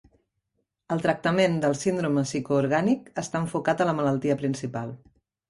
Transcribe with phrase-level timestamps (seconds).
[0.95, 4.99] El tractament del síndrome psicoorgànic està enfocat a la malaltia principal.